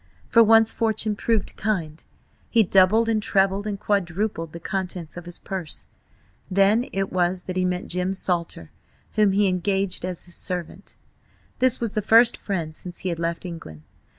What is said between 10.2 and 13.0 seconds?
his servant. This was the first friend since